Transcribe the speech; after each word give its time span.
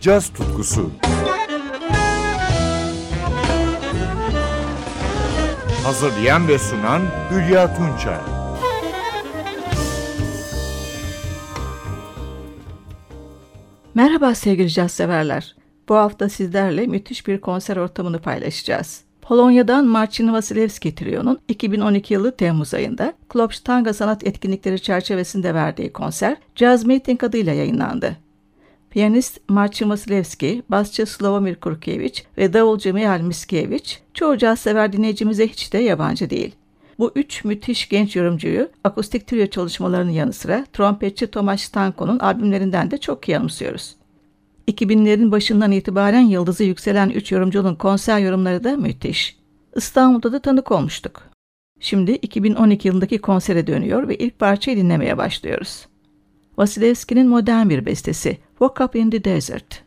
caz 0.00 0.28
tutkusu. 0.28 0.90
Hazırlayan 5.84 6.48
ve 6.48 6.58
sunan 6.58 7.02
Hülya 7.30 7.76
Tunçay. 7.76 8.18
Merhaba 13.94 14.34
sevgili 14.34 14.70
caz 14.70 14.92
severler. 14.92 15.56
Bu 15.88 15.94
hafta 15.94 16.28
sizlerle 16.28 16.86
müthiş 16.86 17.26
bir 17.26 17.40
konser 17.40 17.76
ortamını 17.76 18.18
paylaşacağız. 18.18 19.04
Polonya'dan 19.22 19.86
Marcin 19.86 20.32
Vasilevski 20.32 20.94
Trio'nun 20.94 21.38
2012 21.48 22.14
yılı 22.14 22.36
Temmuz 22.36 22.74
ayında 22.74 23.12
Klopstanga 23.28 23.92
Sanat 23.92 24.26
Etkinlikleri 24.26 24.82
çerçevesinde 24.82 25.54
verdiği 25.54 25.92
konser 25.92 26.36
Jazz 26.54 26.84
Meeting 26.84 27.24
adıyla 27.24 27.52
yayınlandı. 27.52 28.29
Piyanist 28.90 29.40
Marcin 29.48 29.90
Vasilevski, 29.90 30.62
basçı 30.68 31.06
Slavomir 31.06 31.54
Kurkiewicz 31.54 32.22
ve 32.38 32.52
davulcu 32.52 32.94
Mihal 32.94 33.20
Miskiewicz 33.20 33.98
çoğu 34.14 34.38
caz 34.38 34.58
sever 34.58 34.92
dinleyicimize 34.92 35.48
hiç 35.48 35.72
de 35.72 35.78
yabancı 35.78 36.30
değil. 36.30 36.54
Bu 36.98 37.12
üç 37.14 37.44
müthiş 37.44 37.88
genç 37.88 38.16
yorumcuyu 38.16 38.68
akustik 38.84 39.26
trio 39.26 39.46
çalışmalarının 39.46 40.10
yanı 40.10 40.32
sıra 40.32 40.66
trompetçi 40.72 41.26
Tomasz 41.26 41.60
Stanko'nun 41.60 42.18
albümlerinden 42.18 42.90
de 42.90 42.98
çok 42.98 43.28
iyi 43.28 43.38
anımsıyoruz. 43.38 43.96
2000'lerin 44.68 45.30
başından 45.30 45.72
itibaren 45.72 46.20
yıldızı 46.20 46.64
yükselen 46.64 47.10
üç 47.10 47.32
yorumcunun 47.32 47.74
konser 47.74 48.18
yorumları 48.18 48.64
da 48.64 48.76
müthiş. 48.76 49.36
İstanbul'da 49.76 50.32
da 50.32 50.38
tanık 50.38 50.72
olmuştuk. 50.72 51.22
Şimdi 51.80 52.12
2012 52.12 52.88
yılındaki 52.88 53.18
konsere 53.18 53.66
dönüyor 53.66 54.08
ve 54.08 54.16
ilk 54.16 54.38
parçayı 54.38 54.76
dinlemeye 54.76 55.18
başlıyoruz. 55.18 55.86
Vasilevski'nin 56.56 57.28
modern 57.28 57.68
bir 57.68 57.86
bestesi 57.86 58.38
Woke 58.60 58.82
Up 58.82 58.94
in 58.94 59.08
the 59.08 59.18
Desert. 59.18 59.80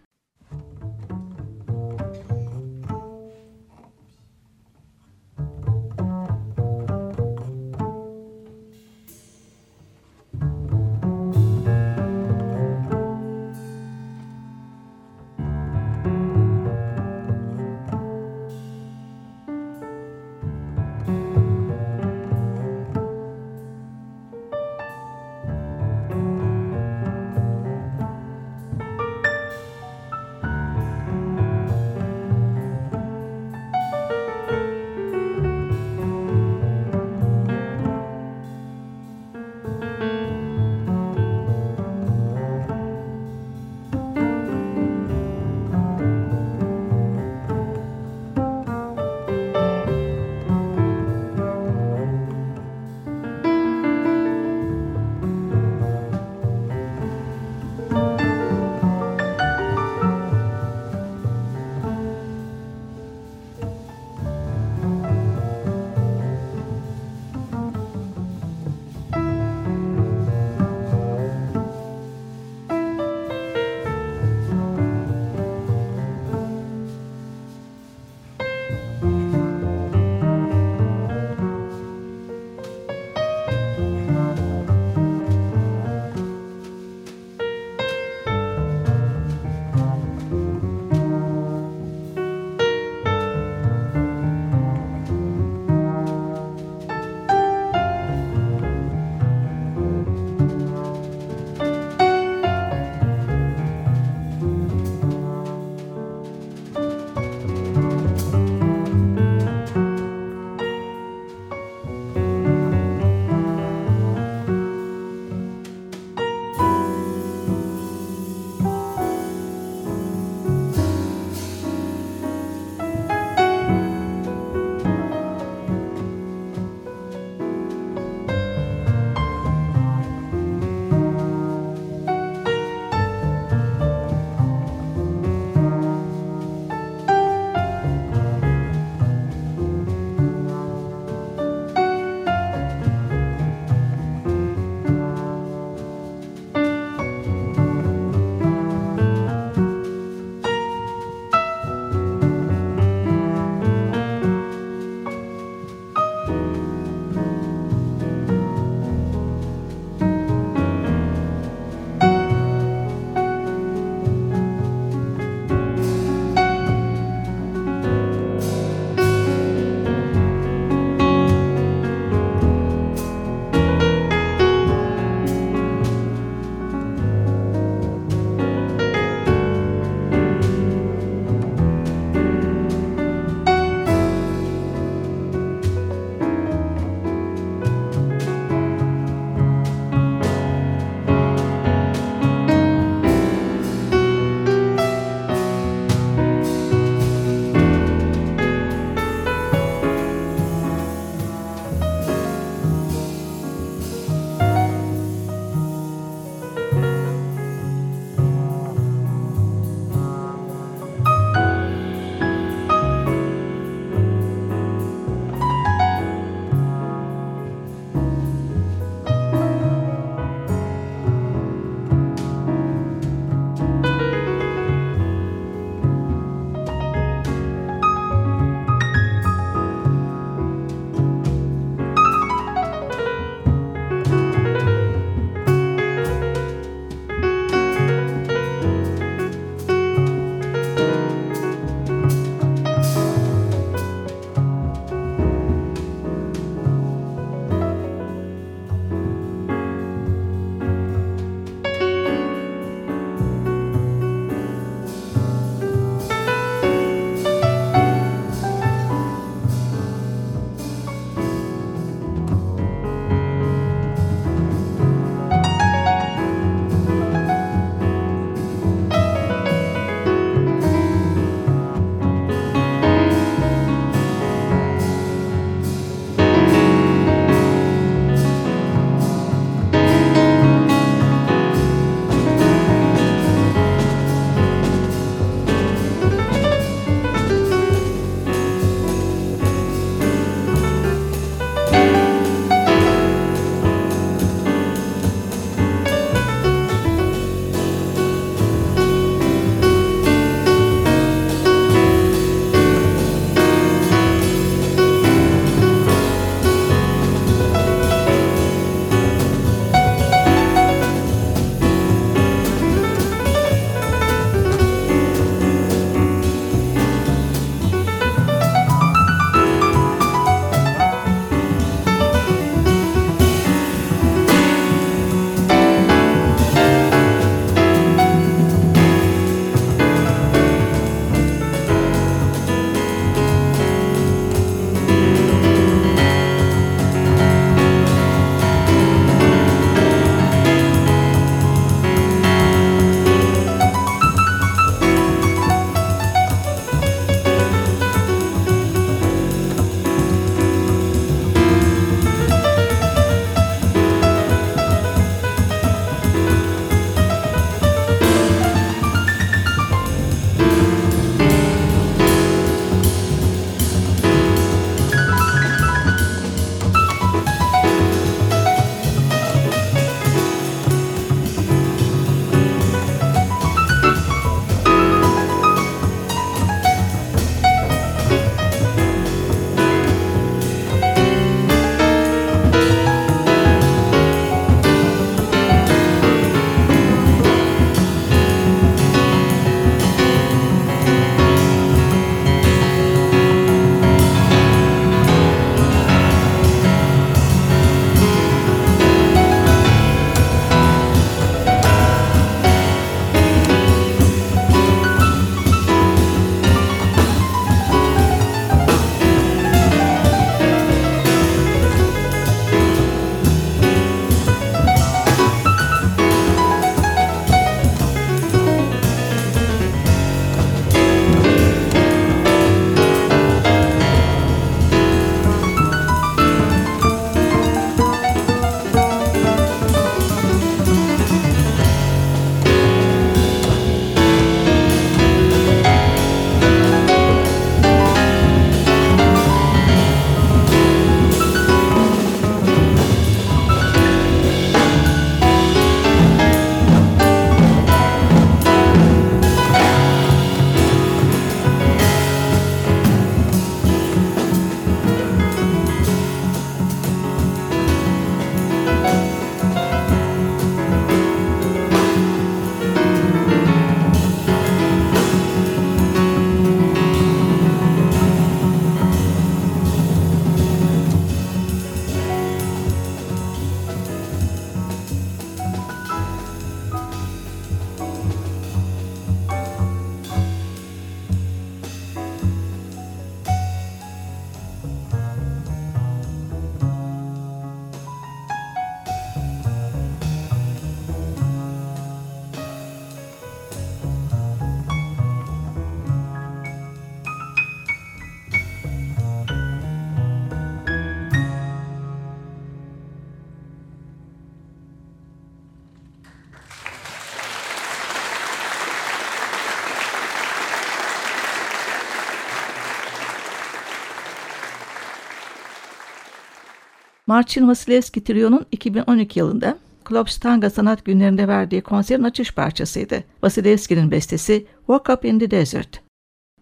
Marcin 517.13 517.47
Vasilevski 517.47 518.03
Trio'nun 518.03 518.45
2012 518.51 519.19
yılında 519.19 519.57
Klopstanga 519.83 520.49
Sanat 520.49 520.85
Günlerinde 520.85 521.27
verdiği 521.27 521.61
konserin 521.61 522.03
açış 522.03 522.33
parçasıydı. 522.33 523.03
Vasilevski'nin 523.23 523.91
bestesi 523.91 524.45
Walk 524.57 524.89
Up 524.89 525.05
in 525.05 525.19
the 525.19 525.31
Desert. 525.31 525.81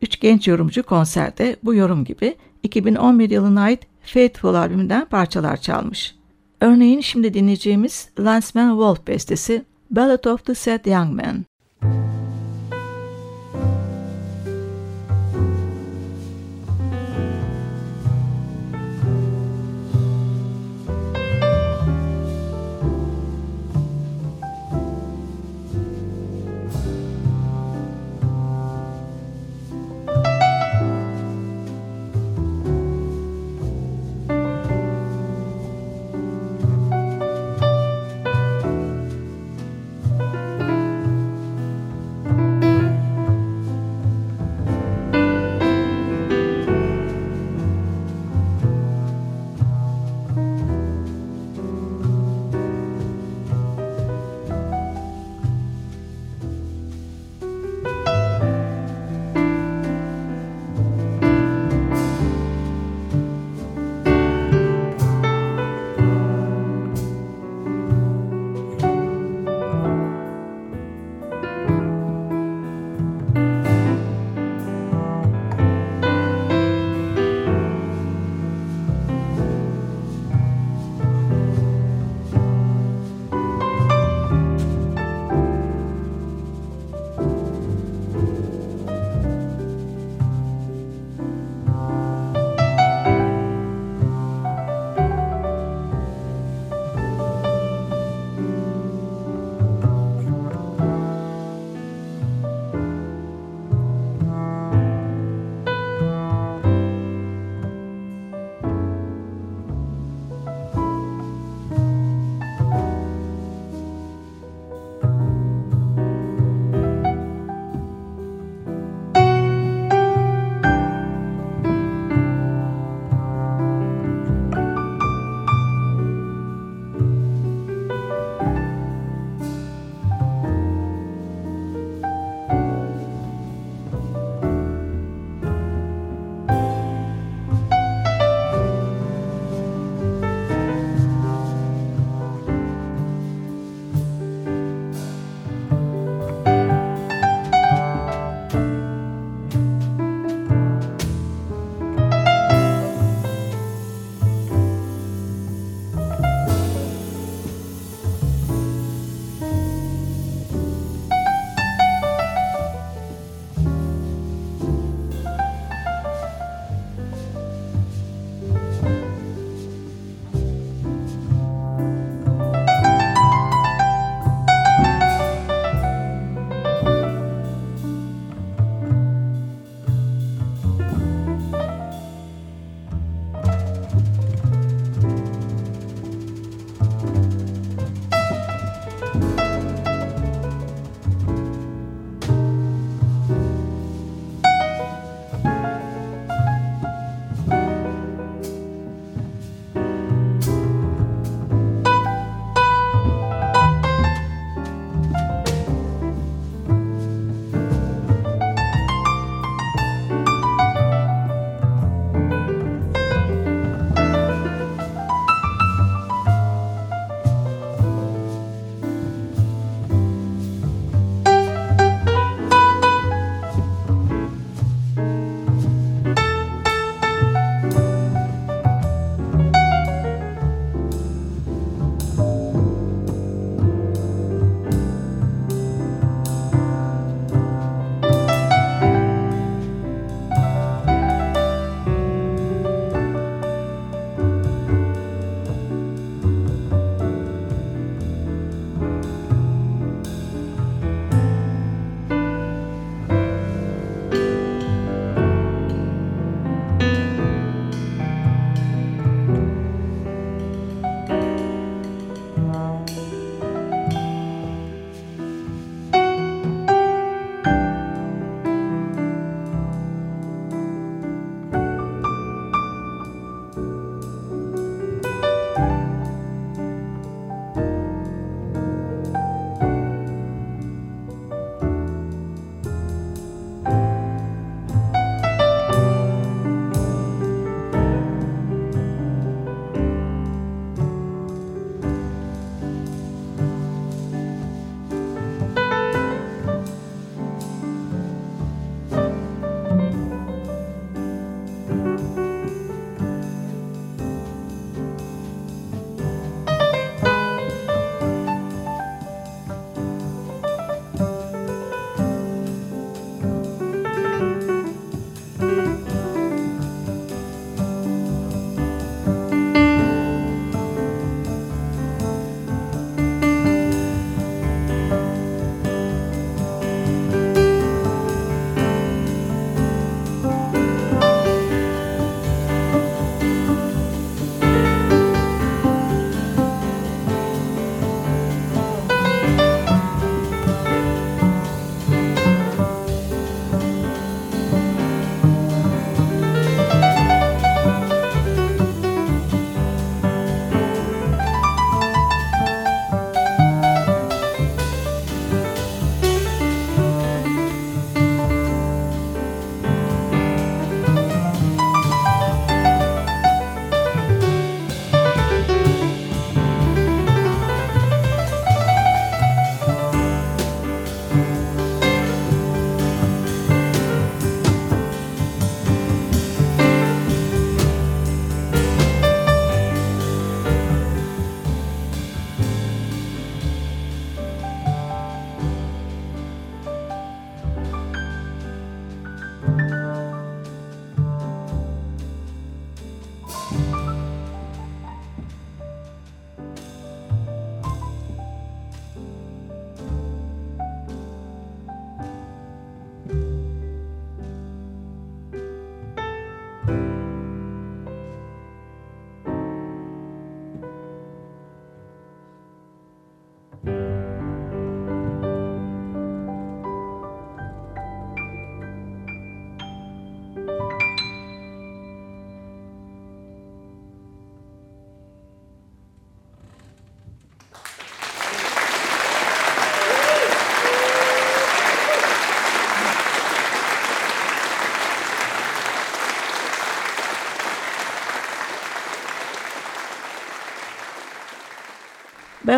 Üç 0.01 0.19
genç 0.19 0.47
yorumcu 0.47 0.83
konserde 0.83 1.55
bu 1.63 1.73
yorum 1.75 2.05
gibi 2.05 2.35
2011 2.63 3.29
yılına 3.29 3.61
ait 3.61 3.79
Faithful 4.01 4.53
albümünden 4.53 5.05
parçalar 5.05 5.57
çalmış. 5.57 6.15
Örneğin 6.61 7.01
şimdi 7.01 7.33
dinleyeceğimiz 7.33 8.09
Lanceman 8.19 8.69
Wolf 8.69 9.07
bestesi 9.07 9.65
Ballad 9.89 10.23
of 10.23 10.45
the 10.45 10.55
Sad 10.55 10.85
Young 10.85 11.21
Man. 11.21 11.45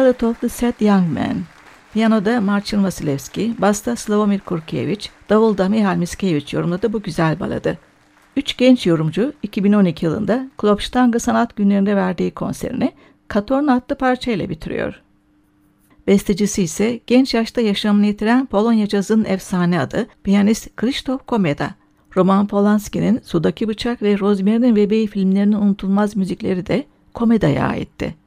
Ballad 0.04 0.22
of 0.22 0.42
the 0.42 0.50
Sad 0.50 0.82
Young 0.82 1.08
Man. 1.14 1.44
Piyanoda 1.94 2.42
Marcin 2.42 2.84
Vasilevski, 2.84 3.54
basta 3.58 3.96
Slavomir 3.96 4.40
Kurkiewicz, 4.40 5.10
davulda 5.30 5.70
Mihail 5.70 5.98
Miskevich 5.98 6.54
yorumladı 6.54 6.94
bu 6.94 7.02
güzel 7.02 7.40
baladı. 7.40 7.78
Üç 8.38 8.58
genç 8.58 8.86
yorumcu 8.88 9.34
2012 9.44 10.06
yılında 10.06 10.50
Klopstanga 10.58 11.20
Sanat 11.20 11.56
Günlerinde 11.56 11.96
verdiği 11.96 12.32
konserini 12.32 12.92
Katorna 13.28 13.74
adlı 13.74 13.96
parçayla 13.96 14.50
bitiriyor. 14.50 15.02
Bestecisi 16.08 16.64
ise 16.64 17.00
genç 17.08 17.34
yaşta 17.34 17.62
yaşamını 17.62 18.06
yitiren 18.06 18.46
Polonya 18.46 18.88
cazın 18.88 19.26
efsane 19.26 19.80
adı 19.80 20.08
piyanist 20.24 20.76
Krzysztof 20.76 21.28
Komeda. 21.28 21.70
Roman 22.16 22.48
Polanski'nin 22.48 23.22
Sudaki 23.24 23.68
Bıçak 23.68 24.02
ve 24.02 24.20
Rosemary'nin 24.20 24.76
Bebeği 24.76 25.08
filmlerinin 25.08 25.56
unutulmaz 25.56 26.16
müzikleri 26.16 26.66
de 26.66 26.86
Komeda'ya 27.14 27.68
aitti. 27.68 28.24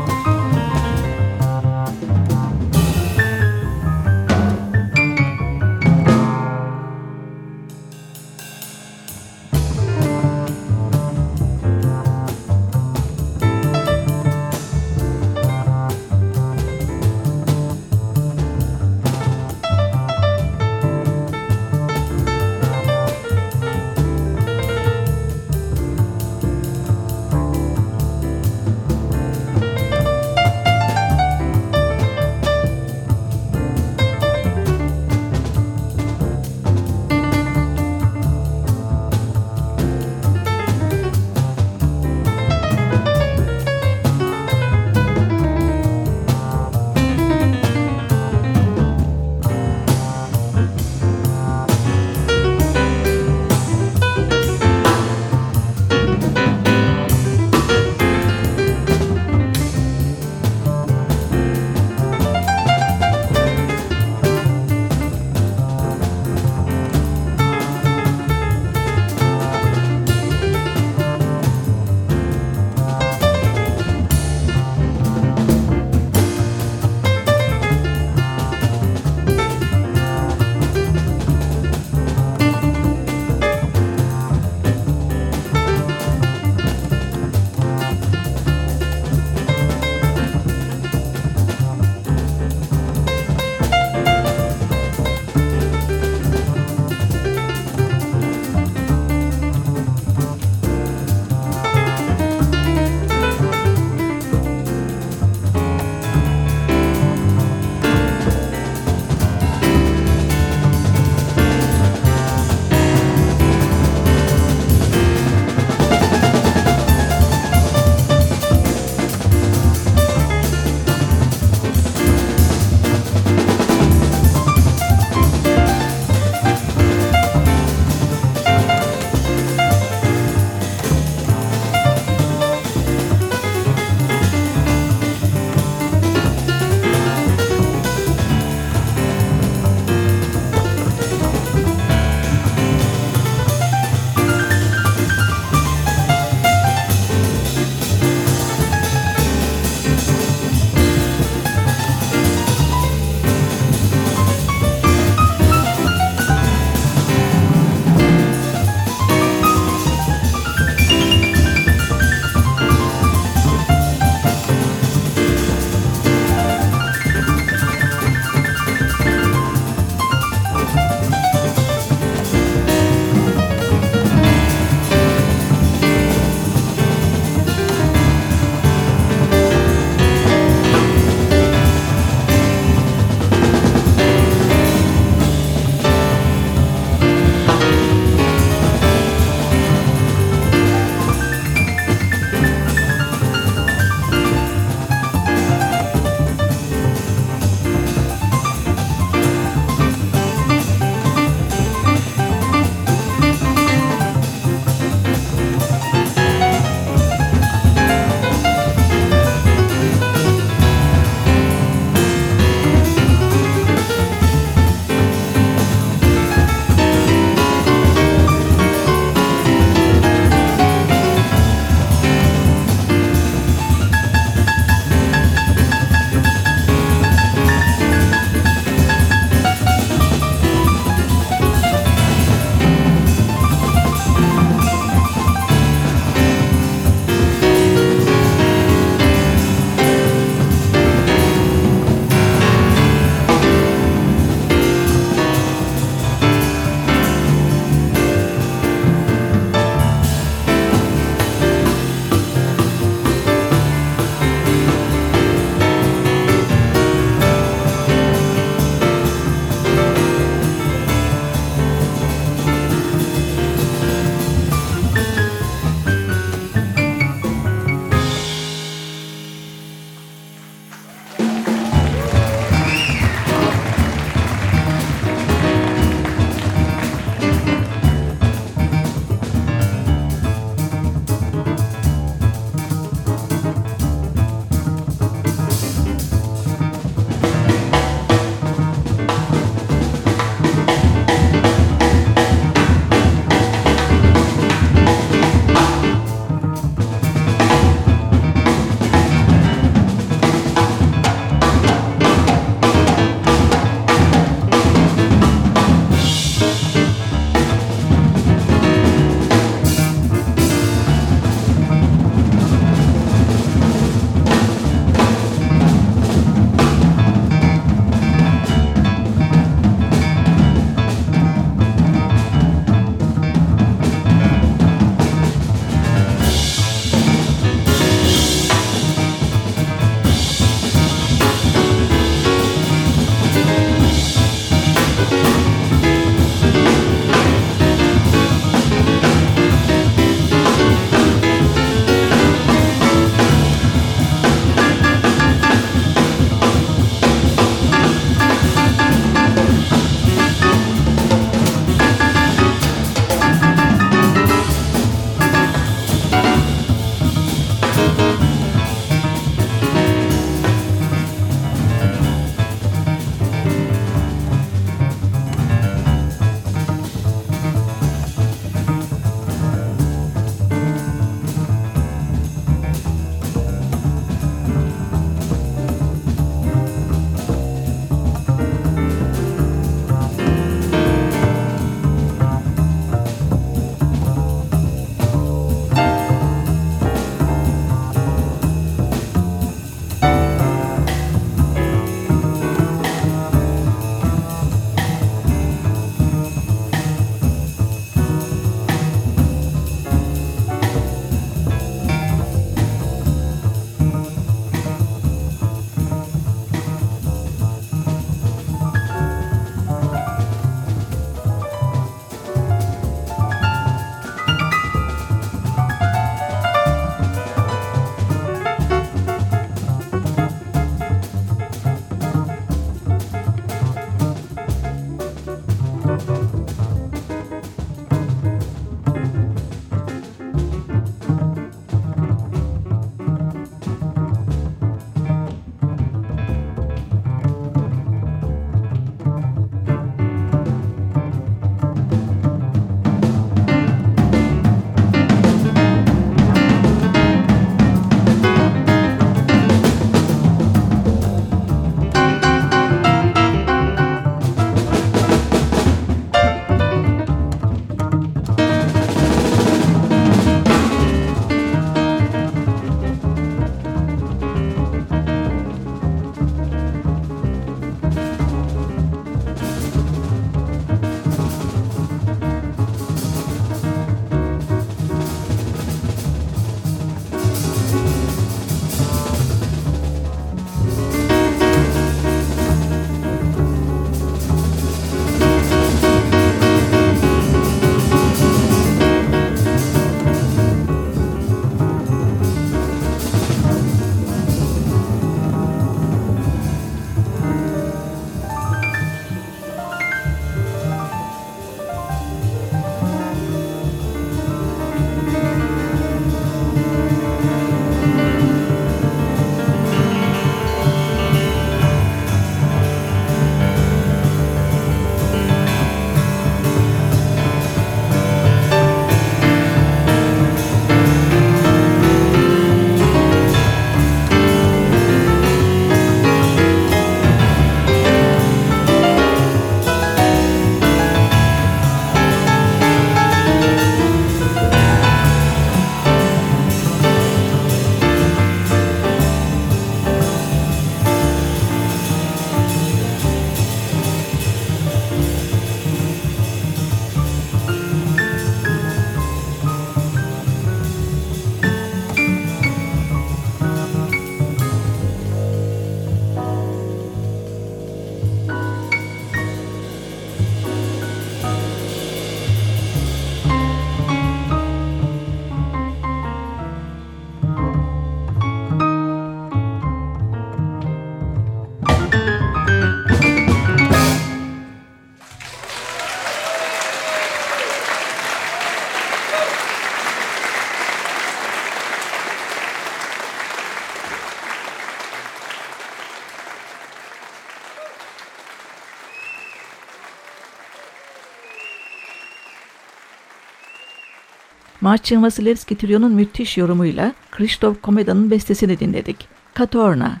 Marcin 594.64 595.02
Vasilevski 595.02 595.58
Trio'nun 595.58 595.92
müthiş 595.92 596.38
yorumuyla 596.38 596.94
Krzysztof 597.10 597.62
Komeda'nın 597.62 598.10
bestesini 598.10 598.60
dinledik. 598.60 599.08
Katorna 599.34 600.00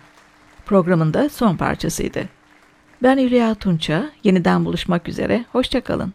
programında 0.66 1.28
son 1.28 1.56
parçasıydı. 1.56 2.28
Ben 3.02 3.18
Hülya 3.18 3.54
Tunça, 3.54 4.10
yeniden 4.24 4.64
buluşmak 4.64 5.08
üzere, 5.08 5.44
hoşçakalın. 5.52 6.14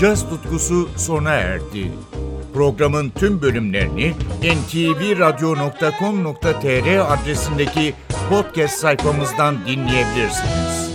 Caz 0.00 0.30
tutkusu 0.30 0.88
sona 0.96 1.32
erdi. 1.32 1.92
Programın 2.54 3.10
tüm 3.10 3.42
bölümlerini 3.42 4.14
ntvradio.com.tr 4.42 7.12
adresindeki 7.12 7.94
podcast 8.30 8.78
sayfamızdan 8.78 9.56
dinleyebilirsiniz. 9.66 10.87